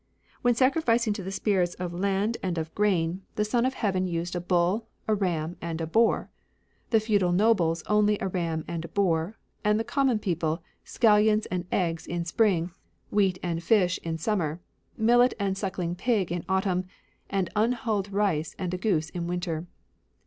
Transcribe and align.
When 0.41 0.55
sacrificing 0.55 1.13
to 1.13 1.21
the 1.21 1.29
spirits 1.31 1.75
of 1.75 1.91
the 1.91 1.97
land 1.99 2.37
and 2.41 2.57
of 2.57 2.73
grain, 2.73 3.21
26 3.35 3.35
THE 3.35 3.35
ANCIENT 3.35 3.35
FAITH 3.35 3.35
the 3.35 3.45
Son 3.51 3.65
of 3.67 3.73
Heaven 3.75 4.07
used 4.07 4.35
a 4.35 4.41
bull, 4.41 4.87
a 5.07 5.13
ram, 5.13 5.57
and 5.61 5.79
a 5.79 5.85
boar; 5.85 6.31
the 6.89 6.99
feudal 6.99 7.31
nobles 7.31 7.83
only 7.85 8.17
a 8.19 8.27
ram 8.27 8.65
and 8.67 8.83
a 8.83 8.87
boar; 8.87 9.37
and 9.63 9.79
the 9.79 9.83
common 9.83 10.17
people, 10.17 10.63
scallions 10.83 11.45
and 11.51 11.67
eggs 11.71 12.07
in 12.07 12.25
spring, 12.25 12.71
wheat 13.11 13.37
and 13.43 13.61
fish 13.61 13.99
in 14.01 14.17
summer, 14.17 14.59
millet 14.97 15.35
and 15.39 15.55
a 15.55 15.59
suoking 15.59 15.95
pig 15.95 16.31
m 16.31 16.45
autumn, 16.49 16.85
and 17.29 17.51
unhulled 17.55 18.11
rice 18.11 18.55
and 18.57 18.73
a 18.73 18.79
goose 18.79 19.11
in 19.11 19.27
winter. 19.27 19.67